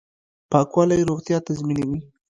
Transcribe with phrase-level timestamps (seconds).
[0.51, 1.99] پاکوالی روغتیا تضمینوي